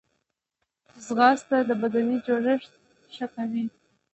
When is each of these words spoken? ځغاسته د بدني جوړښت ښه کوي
ځغاسته 1.05 1.57
د 1.69 1.71
بدني 1.81 2.17
جوړښت 2.25 2.71
ښه 3.13 3.25
کوي 3.33 3.65